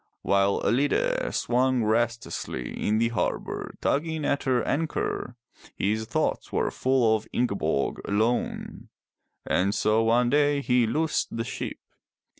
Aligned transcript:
While 0.23 0.61
Ellide 0.65 1.31
swung 1.31 1.83
restlessly 1.83 2.71
in 2.73 2.97
the 2.97 3.09
harbor 3.09 3.75
tugging 3.81 4.25
at 4.25 4.45
her 4.45 4.63
anchor, 4.63 5.35
his 5.75 6.05
thoughts 6.05 6.51
were 6.51 6.71
full 6.71 7.15
of 7.15 7.27
Ingeborg 7.31 8.01
alone. 8.05 8.89
And 9.45 9.75
so 9.75 10.01
one 10.01 10.31
day 10.31 10.61
he 10.61 10.87
loosed 10.87 11.37
the 11.37 11.43
ship. 11.45 11.77